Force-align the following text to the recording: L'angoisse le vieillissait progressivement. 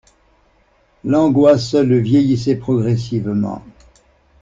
L'angoisse 1.05 1.75
le 1.75 1.99
vieillissait 1.99 2.55
progressivement. 2.55 3.61